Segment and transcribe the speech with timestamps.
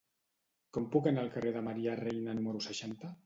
[0.77, 3.13] Com puc anar al carrer de Maria Reina número seixanta?